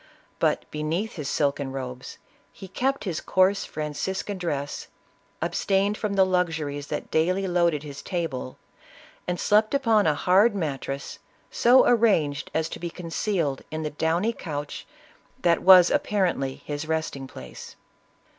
But, 0.39 0.65
beneath 0.71 1.13
his 1.17 1.29
silken 1.29 1.71
robes, 1.71 2.17
he 2.51 2.67
kept 2.67 3.03
his 3.03 3.21
coarse 3.21 3.65
Franciscan 3.65 4.39
dress, 4.39 4.87
abstained 5.43 5.95
from 5.95 6.15
the 6.15 6.25
luxuries 6.25 6.87
that 6.87 7.11
daily 7.11 7.47
loaded 7.47 7.83
his 7.83 8.01
table, 8.01 8.57
and 9.27 9.39
slept 9.39 9.75
upon 9.75 10.07
a 10.07 10.15
hard 10.15 10.55
mattress, 10.55 11.19
so 11.51 11.85
arranged 11.85 12.49
as 12.51 12.67
to 12.69 12.79
be 12.79 12.89
concealed 12.89 13.61
in 13.69 13.83
the 13.83 13.91
downy 13.91 14.33
couch 14.33 14.87
that 15.43 15.61
was 15.61 15.91
apparently 15.91 16.63
his 16.65 16.87
resting 16.87 17.27
place. 17.27 17.75